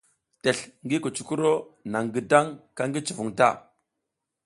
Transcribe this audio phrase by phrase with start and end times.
[0.41, 1.51] Tesl ngi kucukuro
[1.91, 3.49] naƞ gidang ka ki cuvun ta.